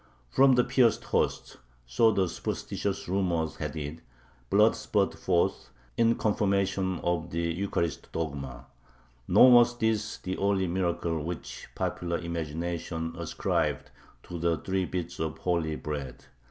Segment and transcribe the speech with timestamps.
[0.31, 3.99] From the pierced hosts, so the superstitious rumor had it,
[4.49, 8.65] blood spurted forth, in confirmation of the Eucharist dogma.
[9.27, 13.91] Nor was this the only miracle which popular imagination ascribed
[14.23, 16.25] to the three bits of holy bread.